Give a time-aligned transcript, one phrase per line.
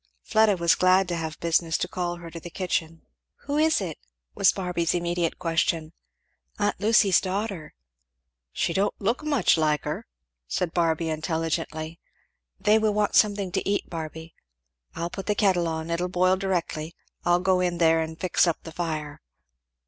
[0.23, 3.03] Fleda was glad to have business to call her into the kitchen.
[3.45, 3.99] "Who is it?"
[4.33, 5.93] was Barby's immediate question.
[6.57, 7.75] "Aunt Lucy's daughter."
[8.51, 10.07] "She don't look much like her!"
[10.47, 11.99] said Barby intelligently.
[12.59, 14.33] "They will want something to eat, Barby."
[14.95, 15.91] "I'll put the kettle on.
[15.91, 16.95] It'll boil directly.
[17.23, 19.21] I'll go in there and fix up the fire."